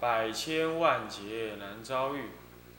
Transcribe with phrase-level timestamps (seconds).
[0.00, 2.30] 百千万劫难遭遇。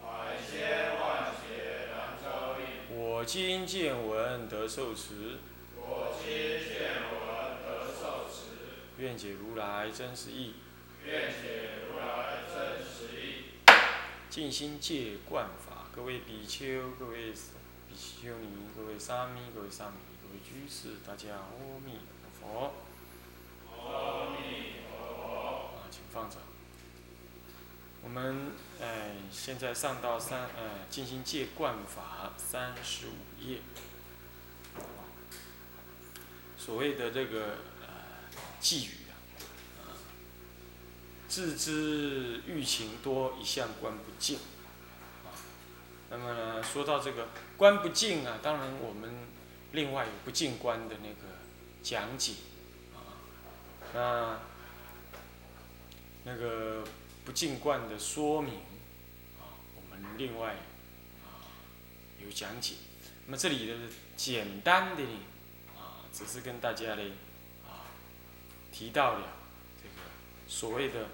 [0.01, 2.63] 百千万劫难遭遇。
[2.95, 5.39] 我今见闻得受持，
[5.75, 6.31] 我今
[6.63, 8.55] 见闻得受持，
[8.97, 10.53] 愿解如来真实义。
[11.05, 13.43] 愿解如来真实义。
[14.29, 17.33] 静心戒观法，各位比丘、各位
[17.89, 21.51] 比丘尼、各位沙弥、各位沙弥、各位居士，大家阿
[21.85, 21.99] 弥
[22.39, 22.73] 陀佛。
[23.75, 25.75] 阿弥陀佛。
[25.75, 26.37] 啊，请放着。
[28.01, 33.59] 我们哎，现在上到三呃，进行戒观法三十五页。
[36.57, 37.87] 所谓的这个呃
[38.59, 39.13] 寄语啊，
[39.81, 39.95] 啊，
[41.27, 44.37] 自知欲情多，一向观不净。
[44.37, 45.35] 啊，
[46.09, 49.27] 那么呢，说到这个观不净啊，当然我们
[49.71, 51.37] 另外有不净观的那个
[51.81, 52.33] 讲解
[52.93, 52.99] 啊，
[53.93, 54.39] 那
[56.25, 56.83] 那个
[57.30, 58.55] 不净观的说明
[59.40, 60.55] 啊，我们另外
[61.22, 61.46] 啊
[62.20, 62.74] 有讲解。
[63.27, 63.76] 那么这里的
[64.18, 65.03] 简单的
[65.78, 67.12] 啊，只是跟大家嘞
[67.68, 67.85] 啊
[68.72, 69.28] 提到了
[69.78, 70.07] 这个
[70.47, 71.07] 所谓的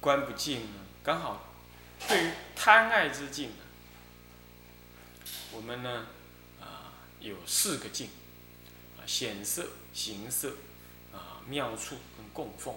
[0.00, 1.52] 观不净呢，刚好
[2.08, 3.56] 对于贪爱之净呢，
[5.52, 6.06] 我们呢
[6.58, 8.06] 啊有四个净
[8.96, 10.54] 啊显色、形色
[11.12, 12.74] 啊妙处跟供奉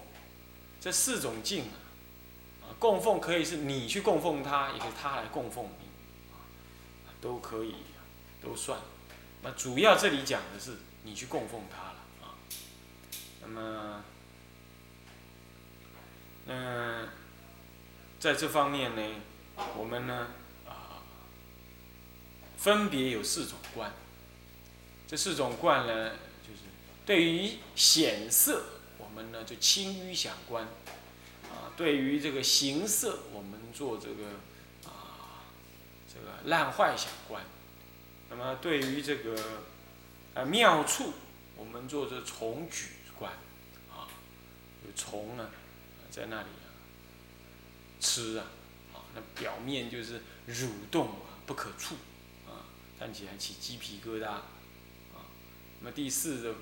[0.82, 1.87] 这四种净，啊
[2.80, 5.88] 供奉可以是你去供奉他，也可以他来供奉你
[6.34, 6.40] 啊，
[7.20, 7.76] 都可以。
[8.40, 8.80] 都算，
[9.42, 12.38] 那主要这里讲的是你去供奉他了啊。
[13.42, 14.04] 那么，
[16.46, 17.10] 嗯，
[18.20, 19.02] 在这方面呢，
[19.76, 20.28] 我们呢
[20.68, 21.02] 啊，
[22.58, 23.92] 分别有四种观。
[25.08, 26.12] 这四种观呢，
[26.44, 26.62] 就是
[27.08, 28.64] 对于显色，
[29.00, 30.64] 我们呢就轻于想观；
[31.50, 34.28] 啊，对于这个形色，我们做这个
[34.86, 35.46] 啊，
[36.08, 37.44] 这个烂坏想观。
[38.30, 39.36] 那么对于这个
[40.36, 41.14] 啊妙处，
[41.56, 43.32] 我们做这虫举观，
[43.90, 44.08] 啊，
[44.86, 45.50] 有虫呢，
[46.12, 46.68] 在那里啊
[48.00, 48.46] 吃啊，
[48.94, 51.96] 啊那表面就是蠕动啊不可触，
[52.46, 52.68] 啊
[53.00, 54.44] 看起来起鸡皮疙瘩，啊
[55.80, 56.54] 那么第四的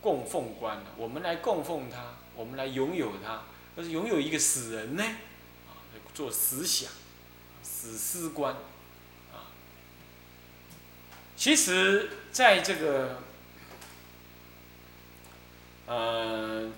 [0.00, 3.42] 供奉观呢，我们来供奉他，我们来拥有他，
[3.82, 5.04] 是拥有一个死人呢，
[5.68, 5.78] 啊
[6.14, 6.90] 做死想，
[7.62, 8.54] 死尸官，
[9.32, 9.50] 啊。
[11.36, 13.22] 其实，在这个
[15.86, 16.62] 呃《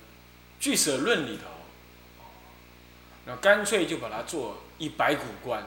[0.60, 1.44] 俱舍论》里头，
[3.26, 5.66] 那干脆就把它做一百股观，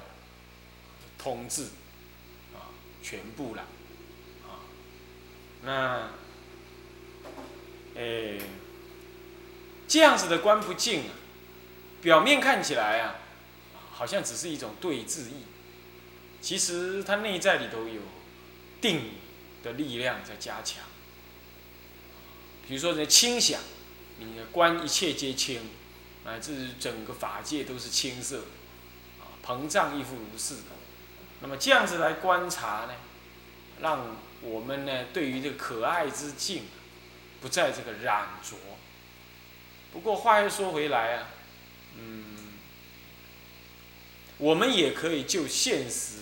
[1.18, 1.64] 统治
[2.54, 2.72] 啊
[3.04, 3.64] 全部了
[4.44, 4.64] 啊。
[5.64, 6.10] 那
[7.96, 8.42] 诶，
[9.88, 11.12] 这样子的官不净啊，
[12.06, 13.16] 表面看起来啊，
[13.92, 15.44] 好像只是一种对治意，
[16.40, 18.02] 其实它内在里头有。
[18.82, 19.14] 定
[19.64, 20.84] 的力量在加强，
[22.68, 23.60] 比如说在清想，
[24.20, 25.60] 你的观一切皆清，
[26.24, 28.42] 乃至整个法界都是青色，
[29.20, 30.58] 啊，膨胀亦复如是。
[31.40, 32.94] 那么这样子来观察呢，
[33.82, 36.66] 让我们呢对于这个可爱之境，
[37.42, 38.56] 不在这个染着。
[39.92, 41.30] 不过话又说回来啊，
[41.98, 42.26] 嗯，
[44.38, 46.20] 我们也可以就现实。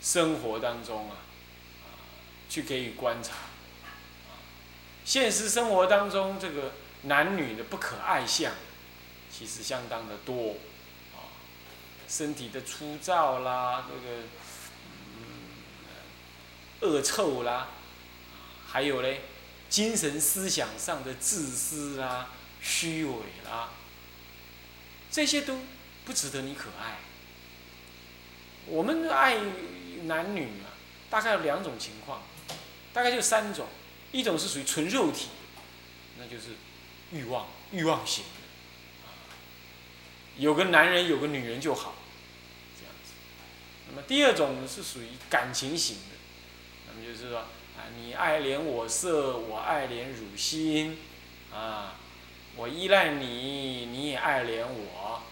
[0.00, 1.16] 生活当中啊，
[2.50, 3.32] 去给予观察。
[5.02, 6.72] 现实生活当中，这个
[7.04, 8.52] 男女的不可爱相，
[9.32, 10.56] 其实相当的多，
[11.14, 11.32] 啊，
[12.06, 14.24] 身体的粗糙啦，这个，
[15.16, 17.68] 嗯，恶臭啦，
[18.66, 19.22] 还有嘞，
[19.70, 22.28] 精神思想上的自私啦、
[22.64, 23.14] 虚伪
[23.44, 23.70] 啦，
[25.12, 25.60] 这些都
[26.04, 26.96] 不值得你可爱。
[28.66, 29.38] 我们爱。
[30.06, 30.68] 男女啊，
[31.08, 32.20] 大概有两种情况，
[32.92, 33.66] 大概就三种，
[34.12, 35.28] 一种是属于纯肉体，
[36.18, 36.56] 那就是
[37.10, 38.30] 欲望欲望型的，
[40.36, 41.94] 有个男人有个女人就好，
[42.78, 43.12] 这样子。
[43.88, 46.16] 那么第二种是属于感情型的，
[46.88, 50.98] 那么就是说啊，你爱怜我色，我爱怜汝心，
[51.50, 51.94] 啊，
[52.56, 55.22] 我依赖你，你也爱怜我，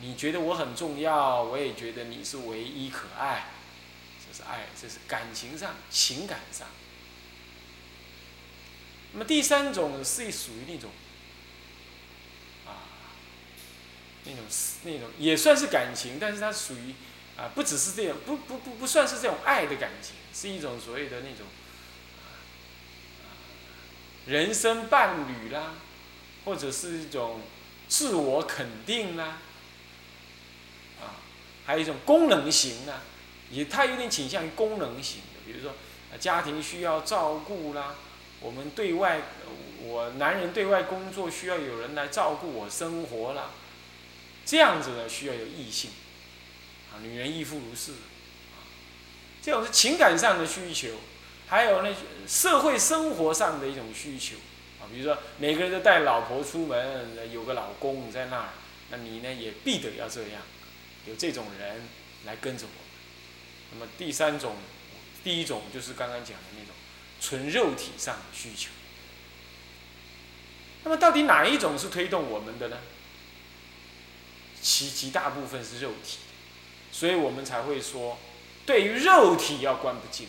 [0.00, 3.48] 你觉得我很重要，我也觉得你是唯一可爱，
[4.24, 6.68] 这是爱，这是感情上、情感上。
[9.12, 10.90] 那么第三种是属于那种，
[12.66, 12.86] 啊，
[14.24, 16.94] 那种是那种也算是感情，但是它属于
[17.36, 21.46] 啊，不只是这种，不不不不算是这种爱的感情，是一种所谓的那种，
[24.26, 25.74] 人生伴侣啦，
[26.44, 27.40] 或者是一种
[27.88, 29.38] 自我肯定啦，
[31.00, 31.20] 啊，
[31.66, 33.02] 还有一种功能型啊，
[33.50, 35.74] 也它有点倾向于功能型的，比如说
[36.18, 37.96] 家庭需要照顾啦。
[38.40, 39.22] 我们对外，
[39.80, 43.52] 我男人对外工作需要有人来照顾我生活啦，
[44.44, 45.90] 这样子呢需要有异性，
[46.92, 47.92] 啊，女人亦复如是，
[49.40, 50.88] 这种是情感上的需求，
[51.46, 51.94] 还有那
[52.28, 54.36] 社会生活上的一种需求，
[54.92, 58.48] 比如说每个人都带老婆出门，有个老公在那儿，
[58.90, 60.42] 那你呢也必得要这样，
[61.06, 61.82] 有这种人
[62.26, 62.84] 来跟着我。
[63.72, 64.56] 那么第三种，
[65.22, 66.74] 第一种就是刚刚讲的那种。
[67.20, 68.68] 纯肉体上的需求，
[70.82, 72.76] 那么到底哪一种是推动我们的呢？
[74.60, 76.18] 其极大部分是肉体，
[76.92, 78.18] 所以我们才会说，
[78.66, 80.28] 对于肉体要观不净。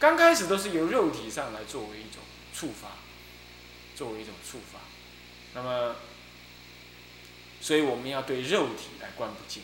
[0.00, 2.20] 刚开始都是由肉体上来作为一种
[2.52, 2.96] 触发，
[4.00, 4.80] 作为一种触发，
[5.52, 5.96] 那么，
[7.60, 9.62] 所以我们要对肉体来观不净。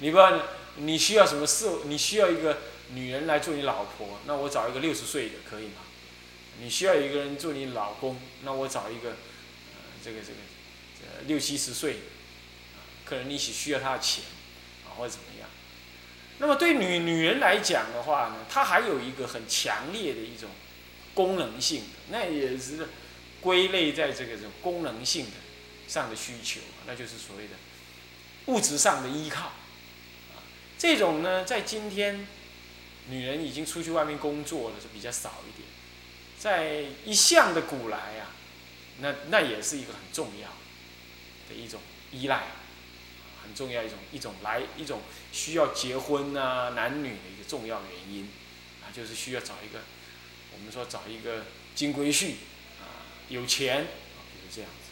[0.00, 0.42] 你不要，
[0.74, 1.82] 你需要什么色？
[1.84, 2.58] 你需要一个。
[2.92, 5.82] 女人来做你老婆，那我找一个六十岁的可以吗？
[6.58, 9.14] 你需要一个人做你老公，那我找一个，
[10.02, 10.38] 这个这个，
[11.02, 11.98] 呃，六七十岁，
[13.04, 14.24] 可能你需需要他的钱，
[14.84, 15.48] 啊，或者怎么样？
[16.38, 20.50] 那么对女女人来讲的话呢，她还有一个很强烈的一种
[21.20, 22.88] 功能性的，那也是
[23.40, 25.32] 归类在这个这种功能性的
[25.86, 27.50] 上的需求，那就是所谓的
[28.46, 29.52] 物质上的依靠，
[30.78, 32.26] 这种呢，在今天。
[33.08, 35.66] 女人已经出去外面工作了，就比较少一点。
[36.38, 38.30] 在一向的古来啊，
[39.00, 40.48] 那那也是一个很重要
[41.48, 41.80] 的一种
[42.12, 42.44] 依赖，
[43.42, 45.00] 很重要一种一种来一种
[45.32, 48.30] 需要结婚啊男女的一个重要原因
[48.84, 49.80] 啊，就是需要找一个
[50.52, 51.44] 我们说找一个
[51.74, 52.32] 金龟婿
[52.80, 54.90] 啊，有钱啊，就是这样子。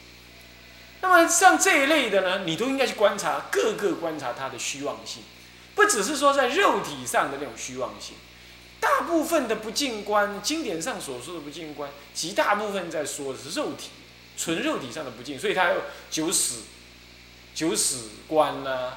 [1.01, 5.23] 那么像这一类的呢，你都应该去观察，各个观察它的虚妄性。
[5.75, 8.17] 不只是说在肉体上的那种虚妄性，
[8.81, 13.91] 大部分的不净观，经典上所说的不净观，极大部分在说的是肉体，
[14.37, 16.63] 纯肉体上的不净，所以它有九死、
[17.55, 18.95] 九死观呐，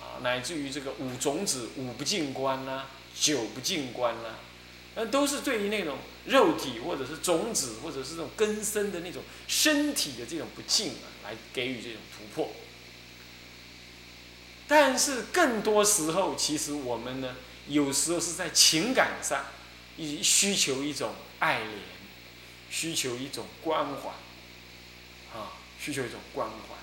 [0.00, 4.30] 啊，乃至于这个五种子、五不净观呐，九不净观呐，
[4.96, 12.52] 那都是对于那种肉体或者是种子或者是这种根深的那种身体的这种不敬啊，来给予这种突破。
[14.66, 17.36] 但是更多时候，其实我们呢，
[17.68, 19.44] 有时候是在情感上，
[19.96, 24.08] 以需求一种爱怜，需求一种关怀，
[25.38, 26.74] 啊，需求一种关怀。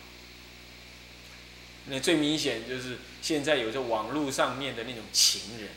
[1.87, 5.69] 那最明显就是现在有着网络上面的那种情人，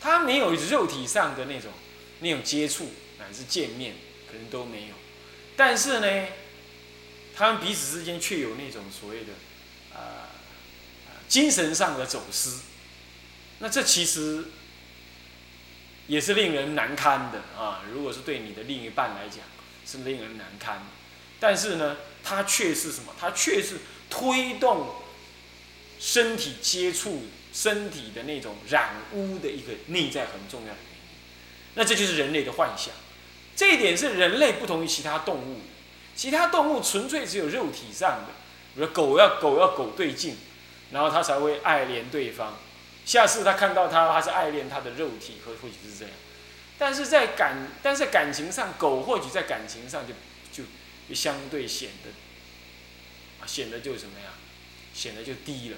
[0.00, 1.70] 他没有肉体上的那种
[2.20, 3.94] 那种接触乃至见面，
[4.30, 4.94] 可能都没有，
[5.56, 6.28] 但是呢，
[7.36, 9.32] 他们彼此之间却有那种所谓的，
[9.94, 10.26] 啊。
[11.28, 12.58] 精神上的走私，
[13.60, 14.46] 那这其实
[16.08, 17.84] 也是令人难堪的啊！
[17.92, 19.44] 如果是对你的另一半来讲，
[19.86, 20.82] 是令人难堪。
[21.38, 23.14] 但是呢，它却是什么？
[23.16, 23.76] 它却是
[24.10, 24.96] 推动
[26.00, 31.08] 身体接触、身体的那种染污的一个内在很重要的原因。
[31.74, 32.94] 那这就是人类的幻想。
[33.56, 35.60] 这一点是人类不同于其他动物。
[36.16, 38.34] 其他动物纯粹只有肉体上的，
[38.74, 40.36] 比如狗要狗要狗对镜。
[40.92, 42.58] 然后他才会爱怜对方，
[43.06, 46.12] 下次他看到他还是爱恋他的肉体，或或许是这样，
[46.76, 50.14] 但是在感，但是感情上，狗或许在感情上就
[50.52, 50.68] 就
[51.08, 54.34] 就相对显得显得就什么呀，
[54.92, 55.76] 显得就低了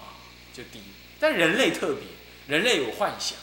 [0.00, 0.18] 啊
[0.52, 0.84] 就低了，
[1.20, 2.04] 但人类特别，
[2.46, 3.38] 人类有幻想，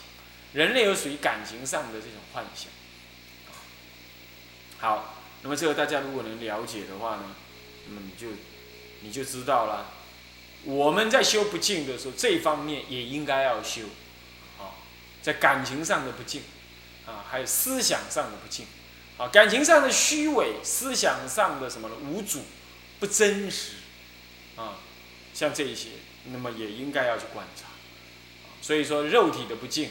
[0.52, 2.70] 人类有属于感情上的这种幻想，
[4.78, 7.36] 好，那么这个大家如果能了解的话呢，
[7.88, 8.28] 那么你就
[9.00, 9.92] 你就知道了。
[10.64, 13.82] 我们在修不净的时候，这方面也应该要修，
[14.58, 14.74] 啊，
[15.22, 16.42] 在感情上的不净，
[17.06, 18.66] 啊，还有思想上的不净，
[19.16, 21.94] 啊，感情上的虚伪，思想上的什么呢？
[22.02, 22.42] 无主，
[22.98, 23.72] 不真实，
[24.56, 24.78] 啊，
[25.32, 25.90] 像这一些，
[26.32, 27.65] 那么也应该要去观察，
[28.66, 29.90] 所以说肉体的不净，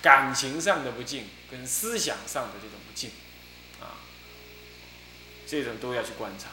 [0.00, 3.10] 感情上的不净，跟思想上的这种不净，
[3.80, 3.98] 啊，
[5.48, 6.50] 这种都要去观察。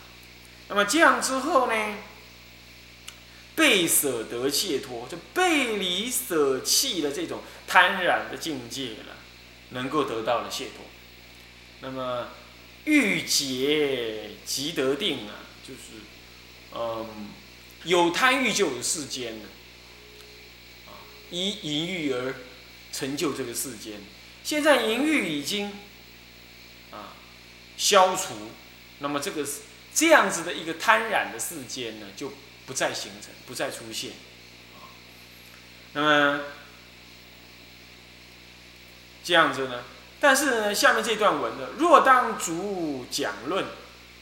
[0.70, 1.98] 那么这样之后呢，
[3.56, 9.16] 被舍得解脱，就被离舍弃的这种贪染的境界了，
[9.70, 10.84] 能够得到了解脱。
[11.82, 12.30] 那么
[12.86, 16.02] 欲解即得定啊，就是，
[16.74, 17.30] 嗯，
[17.84, 19.46] 有贪欲就有世间了，
[21.34, 22.36] 以淫欲而
[22.92, 24.00] 成就这个世间。
[24.44, 25.72] 现在淫欲已经
[26.92, 27.16] 啊
[27.76, 28.52] 消除，
[29.00, 29.44] 那么这个
[29.96, 32.34] 这样子的一个贪染的世间呢，就
[32.68, 34.12] 不再形成，不再出现，
[34.76, 34.86] 啊，
[35.94, 36.42] 那么
[39.24, 39.84] 这样子呢？
[40.20, 43.66] 但是呢，下面这段文呢，若当主讲论，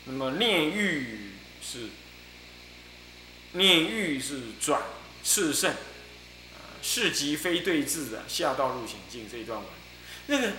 [0.06, 1.90] 那么念欲是
[3.52, 4.82] 念欲是转
[5.26, 5.76] 炽盛，
[6.82, 9.68] 是即非对治的，下道入险境这一段文，
[10.28, 10.54] 那个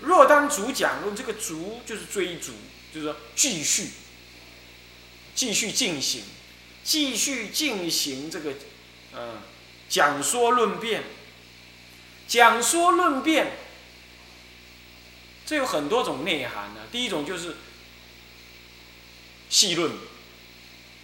[0.00, 2.52] 若当主讲论，这个逐就是追逐，
[2.92, 3.88] 就是说继续
[5.34, 6.22] 继续进行，
[6.82, 8.54] 继续进行这个
[9.14, 9.38] 嗯
[9.88, 11.04] 讲说论辩，
[12.26, 13.52] 讲说论辩。
[15.44, 16.82] 这有很多种内涵呢。
[16.90, 17.56] 第一种就是
[19.50, 19.90] 细论，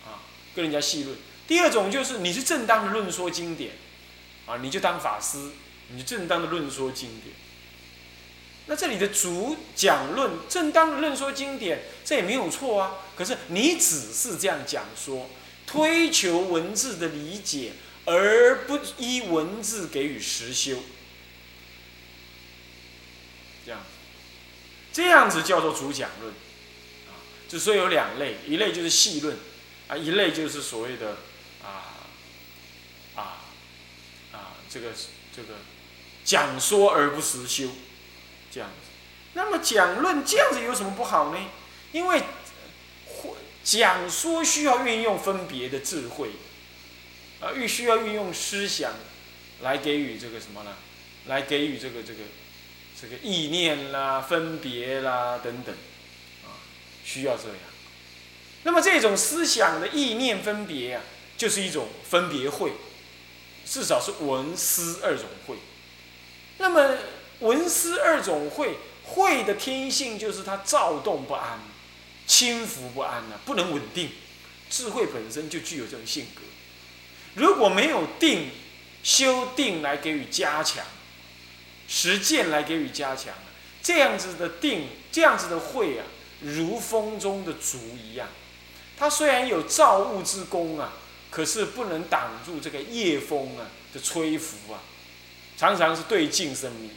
[0.07, 0.23] 啊，
[0.55, 3.73] 跟人家细论；第二种就是你是正当的论说经典，
[4.49, 5.51] 啊，你就当法师，
[5.91, 7.35] 你就正当的论说经典。
[8.67, 12.95] 那这里的主讲论正当的论说经典，这也没有错啊。
[13.17, 15.31] 可是你只是这样讲说，
[15.67, 17.73] 推求文字的理解，
[18.05, 20.83] 而不依文字给予实修，
[23.65, 23.87] 这样子。
[24.93, 26.33] 这样子叫做主讲论，
[27.07, 29.37] 啊，就说有两类，一类就是细论，
[29.87, 31.19] 啊，一类就是所谓的
[31.63, 32.05] 啊
[33.15, 33.45] 啊
[34.33, 34.89] 啊这个
[35.35, 35.55] 这个
[36.25, 37.71] 讲说而不实修，
[38.51, 38.91] 这样子。
[39.35, 41.39] 那么讲论这样子有什么不好呢？
[41.93, 42.23] 因为
[43.63, 46.31] 讲说需要运用分别的智慧，
[47.41, 48.93] 啊，欲需要运用思想
[49.63, 50.77] 来给予这个什么呢？
[51.27, 52.21] 来给予这个这个。
[53.01, 55.73] 这个意念啦、分别啦等等，
[56.45, 56.51] 啊，
[57.05, 57.57] 需要这样。
[58.65, 61.03] 那么这种思想的意念分别啊，
[61.37, 62.73] 就是一种分别会，
[63.69, 65.57] 至少是文思二种会。
[66.59, 66.97] 那么
[67.41, 71.61] 文思二种会，会的天性就是它躁动不安、
[72.27, 74.11] 轻浮不安呐，不能稳定。
[74.71, 76.43] 智慧本身就具有这种性格，
[77.35, 78.51] 如果没有定，
[79.03, 80.85] 修定来给予加强。
[81.91, 83.33] 实践来给予加强，
[83.83, 86.05] 这样子的定，这样子的慧啊，
[86.43, 88.29] 如风中的烛一样。
[88.99, 90.93] 它虽然有造物之功啊，
[91.39, 94.83] 可是不能挡住这个夜风啊的吹拂啊，
[95.57, 96.91] 常常是对镜生明。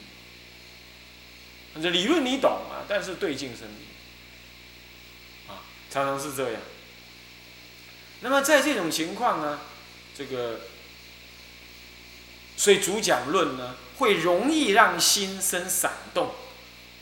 [1.80, 3.86] 这理论你懂啊，但是对镜生明
[5.48, 6.62] 啊，常常是这样。
[8.22, 9.60] 那么在这种情况呢，
[10.18, 10.62] 这个，
[12.58, 13.76] 所以主讲论呢。
[13.98, 16.32] 会容易让心生闪动，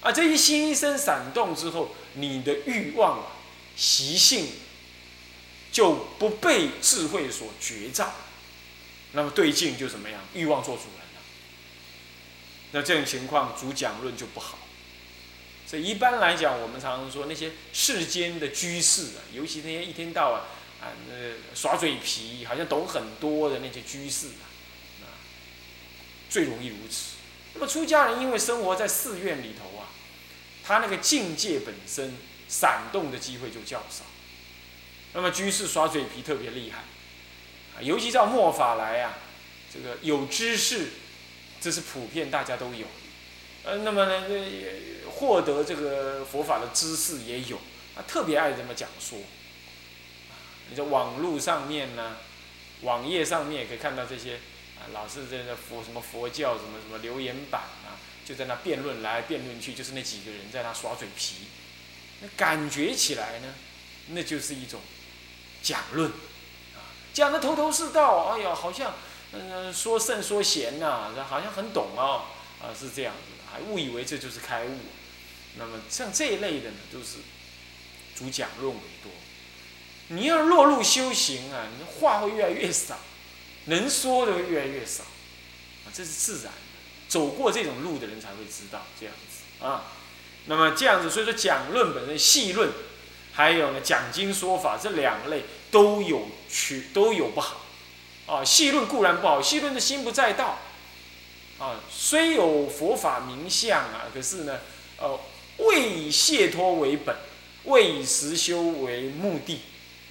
[0.02, 3.26] 啊，这些心一生闪动之后，你的欲望
[3.78, 4.50] 习性
[5.72, 8.14] 就不被智慧所觉照，
[9.14, 10.22] 那么对境就怎么样？
[10.34, 11.22] 欲望做主人了。
[12.72, 14.60] 那这种情况，主讲论就不好。
[15.68, 20.42] 所以一般来讲，我们常常说那些世间的居士啊，尤其那些一天到晚
[20.82, 24.50] 啊，那耍嘴皮，好像懂很多的那些居士啊。
[26.30, 27.14] 最容易如此。
[27.54, 29.90] 那么出家人因为生活在寺院里头啊，
[30.64, 32.16] 他那个境界本身
[32.48, 34.06] 闪动的机会就较少。
[35.14, 36.80] 那么居士耍嘴皮特别厉害，
[37.76, 39.18] 啊，尤其到末法来啊，
[39.74, 40.90] 这个有知识，
[41.60, 42.88] 这是普遍大家都有。
[43.64, 44.24] 呃，那么呢，
[45.12, 47.58] 获得这个佛法的知识也有，
[47.96, 49.20] 啊，特别爱这么讲说。
[50.70, 52.18] 你在网络上面呢，
[52.82, 54.40] 网页上面也可以看到这些。
[54.80, 61.48] 啊老是在那佛什么佛教什么什么留言板啊，就在那辩论来辩论去，就是那几个人在那耍嘴皮，
[62.22, 63.54] 那感觉起来呢，
[64.12, 64.80] 那就是一种
[65.62, 66.12] 讲论，
[67.14, 68.94] 讲的头头是道，哎呀，好像
[69.34, 74.78] 嗯说圣说贤呐，好像很懂啊，啊是这样子，还误以为这就是开悟。
[75.58, 77.18] 那么像这一类的呢，都是
[78.16, 79.12] 主讲论为多。
[80.10, 82.98] 你要落入修行啊，你的话会越来越少。
[83.66, 86.52] 能说的越来越少，啊，这是自然的。
[87.08, 89.84] 走过这种路的人才会知道这样子啊。
[90.46, 92.72] 那么这样子，所以说讲论本身细论，
[93.40, 97.62] 还有呢讲经说法这两类都有缺，都有不好。
[98.28, 100.60] 啊，细论固然不好，细论的心不在道。
[101.58, 104.60] 啊，虽有佛法名相啊，可是呢，
[104.98, 105.18] 呃，
[105.56, 107.16] 未以解脱为本，
[107.64, 109.62] 未以实修为目的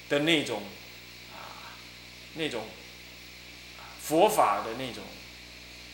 [0.08, 0.62] 的那种
[1.34, 1.76] 啊，
[2.36, 2.64] 那种
[4.00, 5.04] 佛法的那种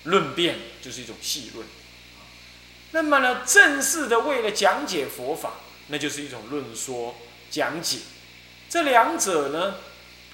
[0.04, 1.66] 论辩，就是一种细论。
[2.92, 5.54] 那么呢，正式的为了讲解佛法，
[5.88, 7.14] 那就是一种论说
[7.50, 7.98] 讲解。
[8.68, 9.76] 这两者呢，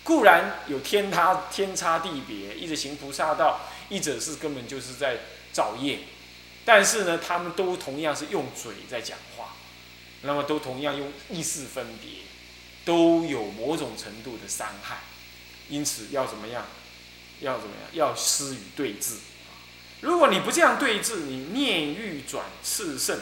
[0.04, 5.19] 固然有天差天差地别，一者行菩萨道，一者是根本就是在
[5.52, 6.00] 造业。
[6.64, 9.57] 但是呢，他们都同样是用嘴在讲话，
[10.23, 12.11] 那么都同样用意识分别，
[12.85, 14.99] 都有某种程度的伤害。
[15.69, 16.66] 因此要怎么样？
[17.40, 17.90] 要怎么样？
[17.92, 19.14] 要施与对治。
[20.00, 23.19] 如果你不这样对治，你念欲转炽盛，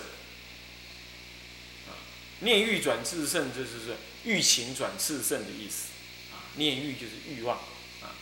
[2.40, 5.88] 念欲转炽盛，就是是欲情转炽盛的意思，
[6.32, 7.58] 啊，念欲就是欲望，
[8.02, 8.14] 啊，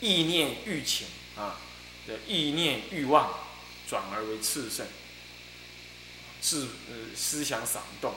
[0.00, 1.06] 意念欲情，
[1.36, 1.56] 啊，
[2.06, 3.32] 的意念欲望
[3.88, 4.86] 转而为炽盛，
[6.42, 6.66] 是
[7.16, 8.14] 思想闪动，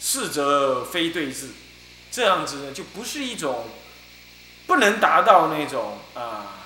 [0.00, 1.50] 是则非对治，
[2.10, 3.70] 这样子呢就不是一种
[4.66, 6.60] 不能达到那种啊。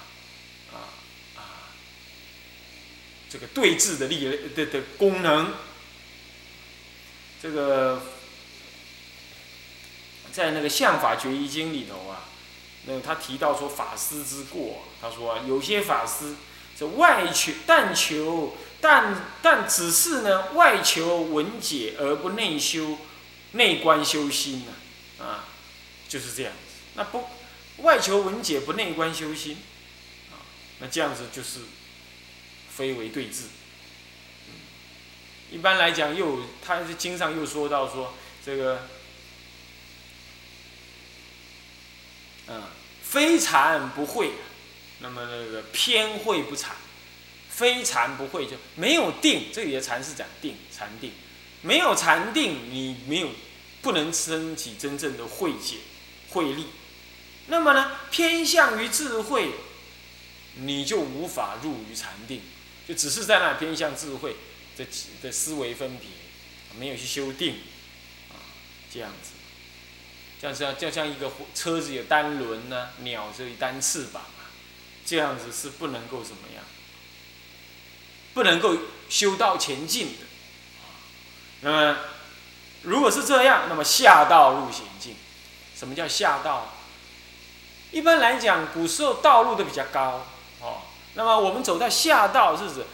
[3.30, 4.24] 这个对峙的力
[4.56, 5.52] 的的功能，
[7.40, 8.02] 这个
[10.32, 12.24] 在那个《相法决一经》里头啊，
[12.86, 16.34] 那他提到说法师之过，他说，有些法师
[16.78, 22.98] 这外求但求但但只是呢外求文解而不内修
[23.52, 25.44] 内观修心呢，啊，
[26.08, 26.74] 就是这样子。
[26.94, 27.24] 那不
[27.78, 29.58] 外求文解不内观修心，
[30.32, 30.42] 啊，
[30.80, 31.60] 那这样子就是。
[32.78, 33.42] 非为对治。
[35.50, 38.14] 一般来讲，又他是经上又说到说
[38.44, 38.86] 这个，
[42.48, 42.62] 嗯，
[43.02, 44.32] 非禅不会，
[45.00, 46.76] 那么那个偏会不禅，
[47.48, 49.46] 非禅不会就没有定。
[49.52, 51.12] 这里的禅是讲定，禅定，
[51.62, 53.28] 没有禅定，你没有
[53.80, 55.76] 不能升起真正的慧解、
[56.30, 56.66] 慧力。
[57.46, 59.52] 那么呢，偏向于智慧，
[60.56, 62.42] 你就无法入于禅定。
[62.86, 64.34] 就只是在那偏向智慧
[64.78, 64.86] 的
[65.20, 66.08] 的思维分别，
[66.78, 67.56] 没有去修定，
[68.30, 68.40] 啊，
[68.90, 69.32] 这样子，
[70.40, 74.48] 像像就像一个车子有单轮呢，鸟这一单翅膀啊，
[75.04, 76.64] 这样子是不能够怎么样，
[78.32, 78.76] 不能够
[79.08, 80.26] 修道前进的，
[81.60, 81.98] 那么
[82.82, 85.16] 如果是这样，那么下道入险境。
[85.76, 86.74] 什么叫下道？
[87.92, 90.26] 一般来讲，古时候道路都比较高，
[90.60, 90.82] 哦。
[91.14, 92.84] 那么我们走到下道是指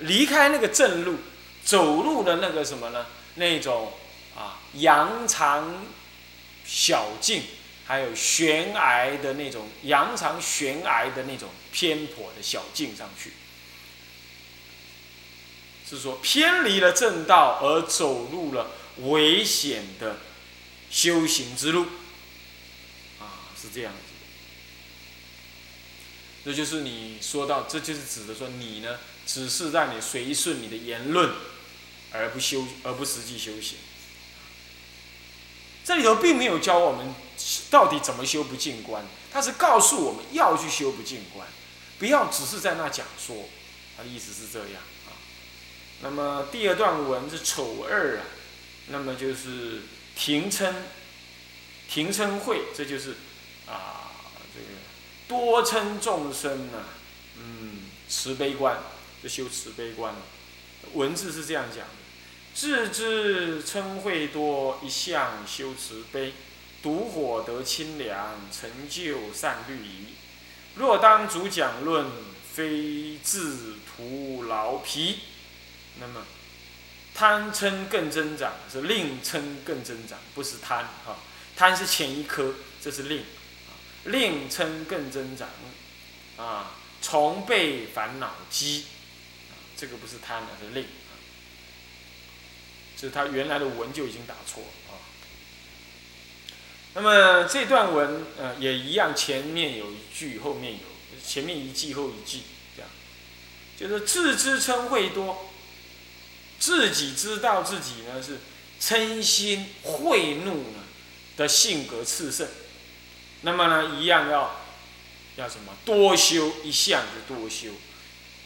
[0.00, 1.18] 离开那个正路，
[1.64, 3.06] 走入的那个什么呢？
[3.34, 3.92] 那种
[4.36, 5.86] 啊羊肠
[6.64, 7.42] 小径，
[7.86, 13.32] 还有悬崖的那种羊肠悬崖的那种偏颇的小径上去，
[15.88, 20.18] 是说偏离了正道而走入了危险的
[20.90, 21.86] 修行之路，
[23.20, 23.98] 啊，是这样子。
[26.44, 31.30] 这就是你说到，这就是指的说你呢，只是让你随顺你的言论，
[32.12, 33.76] 而不修，而不实际修行。
[35.84, 37.14] 这里头并没有教我们
[37.70, 41.46] 到底怎么修不净观，他是告诉我们要去修不净观，
[41.98, 43.50] 不要只是在那讲说，
[43.98, 45.12] 他的意思是这样啊。
[46.00, 48.24] 那么第二段文是丑二啊，
[48.86, 49.82] 那么就是
[50.16, 50.74] 停称，
[51.86, 53.16] 停称会，这就是
[53.66, 54.10] 啊
[54.54, 54.78] 这个。
[55.28, 56.84] 多称众生呢，
[57.36, 58.78] 嗯，慈悲观，
[59.22, 60.14] 就修慈悲观。
[60.94, 61.94] 文字是这样讲的：
[62.54, 66.32] 自知称慧多，一向修慈悲，
[66.82, 70.14] 独火得清凉，成就善律仪。
[70.76, 72.06] 若当主讲论，
[72.52, 75.18] 非自徒劳疲。
[76.00, 76.24] 那么
[77.14, 81.16] 贪嗔更增长，是令嗔更增长，不是贪哈，
[81.56, 83.24] 贪是前一颗，这是令。
[84.04, 85.48] 令嗔更增长，
[86.36, 86.70] 啊，
[87.02, 88.86] 从被烦恼积，
[89.80, 90.84] 这个不是贪，是令，
[92.96, 94.98] 就是他原来的文就已经打错了啊。
[96.94, 100.80] 那么这段文，呃，也一样，前面有一句，后面有，
[101.24, 102.40] 前面一句后一句，
[102.74, 102.90] 这样，
[103.78, 105.48] 就是自知嗔会多，
[106.58, 108.38] 自己知道自己呢是
[108.80, 110.84] 嗔心慧怒呢
[111.36, 112.48] 的性格炽盛。
[113.42, 114.60] 那么呢，一样要
[115.36, 115.72] 要什么？
[115.84, 117.70] 多修一项就多修，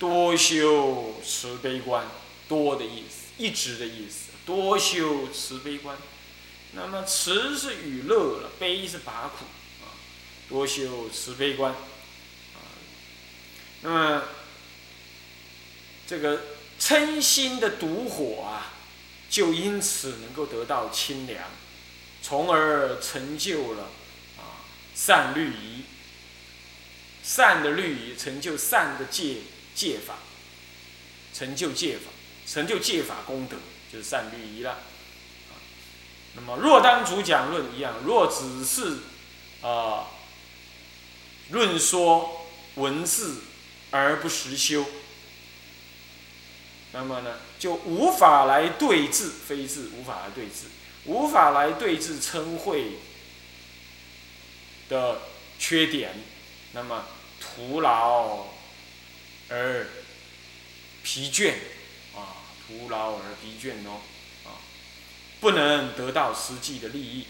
[0.03, 2.05] 多修慈悲观，
[2.49, 5.97] 多的意思，一直的意思，多修慈悲观。
[6.73, 9.45] 那么慈是与乐了，悲是拔苦
[9.81, 9.95] 啊，
[10.49, 12.59] 多修慈悲观啊。
[13.83, 14.25] 那么
[16.05, 16.41] 这个
[16.81, 18.73] 嗔心的毒火啊，
[19.31, 21.45] 就因此能够得到清凉，
[22.21, 23.85] 从而成就了
[24.37, 25.85] 啊善律仪。
[27.23, 29.37] 善的律仪成就善的戒
[29.75, 30.15] 戒法，
[31.35, 32.11] 成就戒法，
[32.47, 33.57] 成就戒法功德，
[33.93, 34.79] 就是善律仪了。
[36.35, 38.99] 那么若当主讲论一样，若只是
[39.61, 40.07] 啊
[41.51, 43.43] 论说文字
[43.91, 44.87] 而不实修，
[46.93, 50.67] 那么呢就无法来对治非治，无法来对治，
[51.05, 52.93] 无法来对治称慧
[54.89, 55.21] 的
[55.59, 56.15] 缺点，
[56.73, 57.05] 那么
[57.41, 58.47] 徒劳
[59.53, 59.87] 而
[61.03, 61.53] 疲倦
[62.17, 64.01] 啊，徒劳而疲倦哦。
[64.47, 64.57] 啊
[65.43, 67.27] 不能得到实际的利益，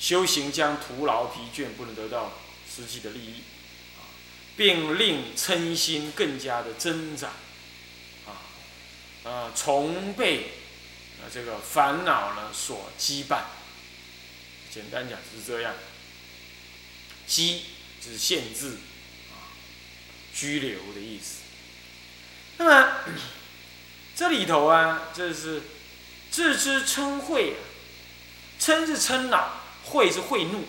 [0.00, 2.32] 修行将徒劳疲倦，不能得到
[2.66, 3.42] 实际的利益，
[3.98, 4.08] 啊
[4.56, 7.32] 并令嗔心更加的增长，
[8.26, 8.40] 啊，
[9.30, 10.44] 啊，从被
[11.20, 13.42] 啊这个烦恼呢所羁绊。
[14.72, 15.74] 简单讲是这样，
[17.28, 17.60] 羁
[18.02, 18.78] 是限制，
[20.38, 21.42] 拘留的意思。
[22.58, 22.92] 那么
[24.14, 25.62] 这里头啊，这是。
[26.30, 27.54] 自知嗔恚，
[28.60, 30.64] 嗔是嗔恼，恚是恚怒。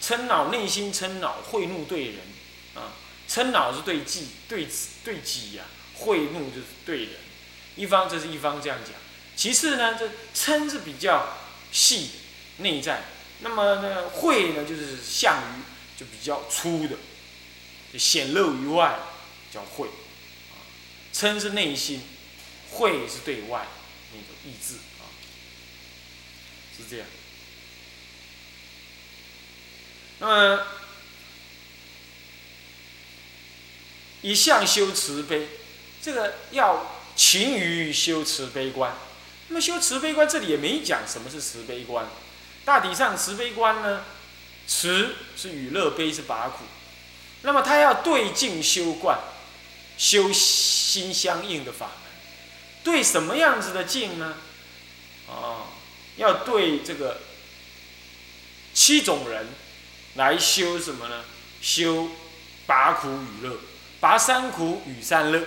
[0.00, 2.16] 嗔恼内心嗔恼，恚怒对人
[2.74, 2.96] 啊，
[3.28, 4.66] 嗔恼是对己对
[5.04, 7.10] 对己呀，恚怒就是对人。
[7.76, 8.94] 一方这是一方这样讲，
[9.36, 11.36] 其次呢，这嗔是比较
[11.70, 13.04] 细的内在，
[13.40, 16.96] 那么呢恚呢就是向于就比较粗的，
[17.94, 18.98] 就显露于外
[19.52, 19.88] 叫慧。
[21.14, 22.02] 嗔是内心，
[22.72, 23.68] 慧是对外。
[24.12, 25.06] 那个意志啊，
[26.76, 27.06] 是这样。
[30.18, 30.66] 那么
[34.22, 35.48] 一向修慈悲，
[36.02, 38.92] 这个要勤于修慈悲观。
[39.46, 42.06] 那么修慈悲观，这里也没讲什么是慈悲观。
[42.64, 44.04] 大体上，慈悲观呢，
[44.66, 46.64] 慈是与乐，悲是拔苦。
[47.44, 49.18] 那么他要对境修观，
[49.98, 51.94] 修心相应的法门。
[52.82, 54.36] 对什么样子的境呢？
[55.28, 55.68] 啊，
[56.16, 57.20] 要对这个
[58.72, 59.46] 七种人
[60.14, 61.24] 来修什么呢？
[61.60, 62.08] 修
[62.66, 63.58] 拔苦与乐，
[64.00, 65.46] 拔三苦与三乐。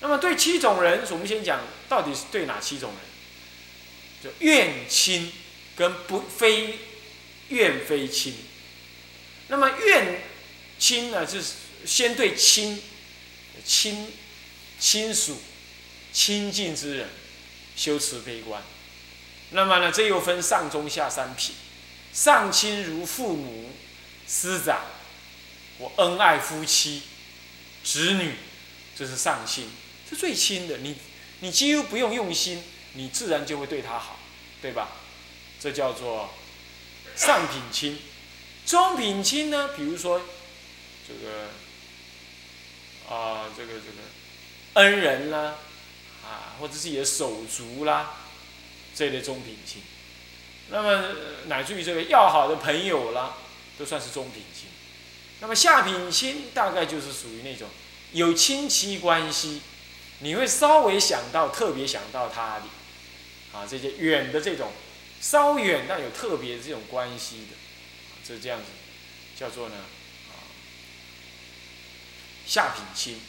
[0.00, 3.00] 那么对七种人，我们先讲到底是对哪七种人？
[4.22, 5.32] 就怨亲
[5.76, 6.78] 跟不非
[7.48, 8.34] 怨非亲。
[9.50, 10.22] 那么怨
[10.78, 11.52] 亲呢，就是
[11.84, 12.82] 先对亲
[13.64, 14.10] 亲
[14.80, 15.36] 亲属。
[16.12, 17.08] 亲近之人
[17.76, 18.60] 修慈悲观，
[19.50, 21.54] 那么呢，这又分上中下三品。
[22.12, 23.70] 上亲如父母、
[24.26, 24.86] 师长，
[25.78, 27.02] 我恩爱夫妻、
[27.84, 28.34] 子女，
[28.98, 29.70] 这是上亲，
[30.08, 30.78] 是最亲的。
[30.78, 30.96] 你
[31.38, 32.60] 你几乎不用用心，
[32.94, 34.18] 你自然就会对他好，
[34.60, 34.88] 对吧？
[35.60, 36.34] 这叫做
[37.14, 37.96] 上品亲。
[38.70, 40.22] 中品亲呢，比如说
[41.08, 41.48] 这个
[43.12, 43.98] 啊，这个这个
[44.74, 45.56] 恩人啦。
[46.22, 48.14] 啊，或者自己的手足啦，
[48.94, 49.82] 这类中品亲，
[50.68, 53.34] 那么乃至于这个要好的朋友啦，
[53.76, 54.68] 都算是中品亲。
[55.40, 57.68] 那么下品亲大概就是属于那种
[58.12, 59.62] 有亲戚关系，
[60.20, 64.70] 你会稍微想到特别想到他的，啊，这些远的这种
[65.20, 67.56] 稍远但有特别这种关系的，
[68.30, 68.66] 这这样子
[69.38, 69.74] 叫做呢
[70.28, 70.48] 啊
[72.46, 73.20] 下品亲。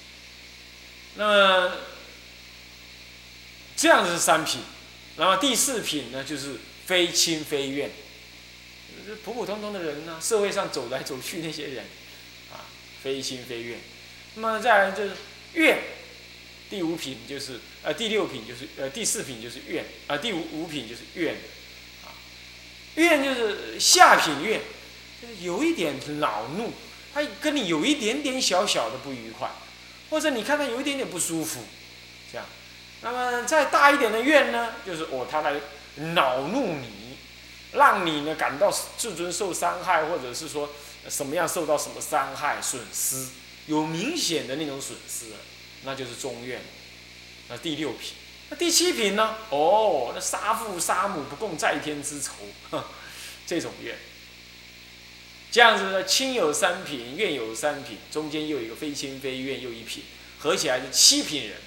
[1.16, 1.72] 那么。
[3.74, 4.62] 这样子是三品，
[5.18, 7.90] 然后第四品呢，就是非亲非怨，
[9.24, 11.86] 普普通通的人呢，社会上走来走去那些人，
[12.52, 12.70] 啊，
[13.02, 13.80] 非亲非怨。
[14.36, 15.14] 那么再来就是
[15.54, 15.80] 怨，
[16.70, 21.38] 第五品就是呃第六品就是呃第四品就是怨啊第五五品就是怨，
[22.06, 22.14] 啊，
[22.96, 24.62] 怨就是下品怨，
[25.40, 26.72] 有一点恼怒，
[27.14, 29.50] 他跟你有一点点小小的不愉快，
[30.10, 31.64] 或者你看他有一点点不舒服，
[32.32, 32.46] 这样。
[33.02, 35.56] 那么再大一点的怨呢，就是哦，他来
[36.14, 37.18] 恼怒你，
[37.74, 40.70] 让你呢感到自尊受伤害，或者是说
[41.10, 43.28] 什么样受到什么伤害损失，
[43.68, 45.26] 有明显的那种损失，
[45.84, 46.62] 那就是中怨。
[47.50, 48.14] 那第六品，
[48.50, 49.36] 那第七品呢？
[49.50, 52.34] 哦，那杀父杀母不共在天之仇，
[52.70, 52.84] 哼
[53.46, 53.98] 这种怨。
[55.52, 60.06] 这样子呢，亲有三品，怨有三品，中间又有一个非亲非怨又一品，
[60.40, 61.58] 合起来是七品人。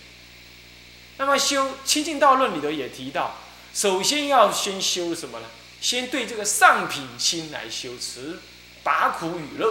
[1.18, 3.38] 那么修《清净道论》里头也提到，
[3.74, 5.46] 首先要先修什么呢？
[5.82, 8.38] 先对这个上品亲来修持，
[8.82, 9.68] 拔苦与乐。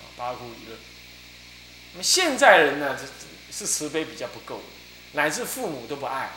[0.00, 0.76] 啊，拔苦与乐。
[1.94, 2.98] 那么现在人呢，
[3.50, 4.60] 是慈悲比较不够，
[5.12, 6.32] 乃至父母都不爱，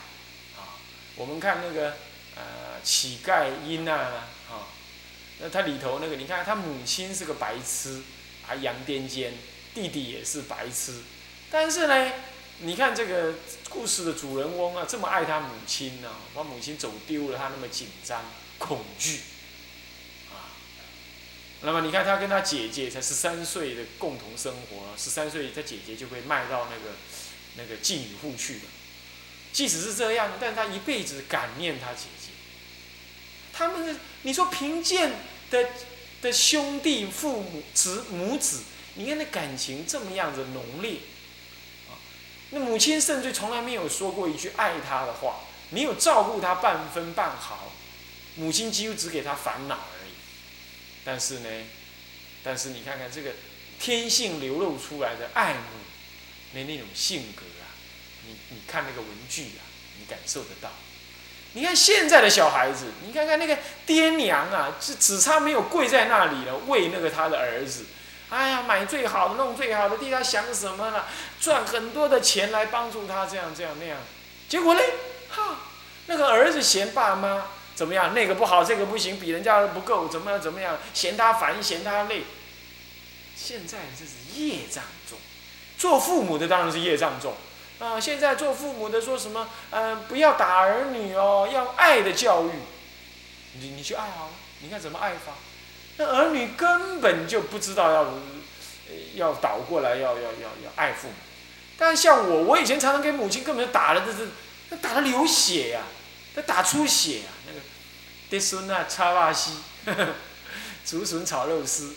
[0.57, 0.79] 啊，
[1.17, 1.97] 我们看那个
[2.35, 4.71] 呃乞丐因啊，啊，
[5.39, 8.01] 那他里头那个，你看他母亲是个白痴，
[8.43, 9.31] 还羊癫痫，
[9.73, 11.01] 弟弟也是白痴，
[11.51, 12.11] 但是呢，
[12.59, 13.35] 你看这个
[13.69, 18.23] 故事的主人翁啊，这么爱他母亲呢，把母亲走丢了，他那么紧张
[18.57, 19.21] 恐惧。
[21.61, 26.95] 那么你看，他跟他姐姐才十三岁的共同生活，十三岁他姐姐就被卖到那个
[27.55, 28.61] 那个妓女户去了。
[29.51, 32.24] 即使是这样，但他一辈子感念他姐姐。
[33.57, 35.13] 他们的你说贫贱
[35.49, 35.69] 的
[36.21, 38.63] 的兄弟父母子母子，
[38.95, 40.97] 你看那感情这么样子浓烈
[41.87, 41.95] 啊！
[42.49, 47.71] 那母亲甚至从来没有说过一句爱他的话，没有照顾他半分半毫，
[48.35, 50.11] 母亲几乎只给他烦恼而已。
[51.05, 51.49] 但是呢，
[52.43, 53.33] 但是你看看这个
[53.79, 55.59] 天性流露出来的爱慕，
[56.53, 57.71] 那那种性格啊，
[58.25, 59.63] 你你看那个文具啊，
[59.99, 60.71] 你感受得到。
[61.55, 67.85] 你看现在的小孩子，你看看那个爹娘啊，只只差没有跪在那里了，为那个他的儿子，
[68.29, 71.07] 哎呀，买最好的，弄最好的，替他想什么了？
[71.39, 73.97] 赚很多的钱来帮助他，这样这样那样。
[74.49, 74.81] 结果呢，
[75.29, 75.59] 哈，
[76.07, 77.45] 那个儿子嫌爸妈。
[77.75, 78.13] 怎么样？
[78.13, 80.39] 那个不好，这个不行，比人家不够，怎么样？
[80.39, 80.77] 怎么样？
[80.93, 82.23] 嫌他烦，嫌他累。
[83.35, 85.17] 现在这是业障重，
[85.77, 87.33] 做父母的当然是业障重
[87.79, 87.99] 啊！
[87.99, 89.49] 现在做父母的说什么？
[89.71, 92.51] 嗯，不要打儿女哦，要爱的教育。
[93.59, 95.33] 你你去爱好了，你看怎么爱法？
[95.97, 98.13] 那儿女根本就不知道要
[99.15, 101.13] 要倒过来，要要要要爱父母。
[101.77, 104.29] 但像我，我以前常常给母亲根本就打了，这是
[104.69, 105.81] 那打的流血呀。
[106.35, 107.31] 他打出血啊！
[107.47, 107.59] 那个
[108.29, 109.51] 爹孙啊，叉巴西，
[110.85, 111.95] 竹笋炒肉丝。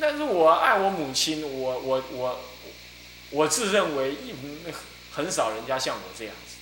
[0.00, 2.40] 但是我爱我母亲，我我我，
[3.28, 4.32] 我自认为一
[5.18, 6.54] 很少人家像我这样子。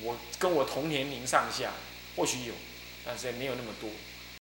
[0.00, 1.70] 我跟我同年龄上下，
[2.16, 2.54] 或许有，
[3.04, 3.90] 但是也没有那么多。